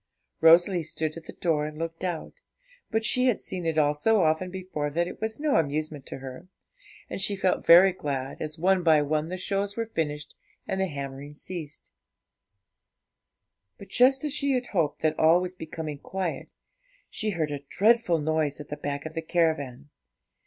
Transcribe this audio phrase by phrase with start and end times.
[0.39, 2.33] Rosalie stood at the door and looked out;
[2.89, 6.17] but she had seen it all so often before that it was no amusement to
[6.17, 6.47] her,
[7.07, 10.33] and she felt very glad, as, one by one, the shows were finished
[10.67, 11.91] and the hammering ceased.
[13.77, 16.49] But, just as she hoped that all was becoming quiet,
[17.11, 19.91] she heard a dreadful noise at the back of the caravan.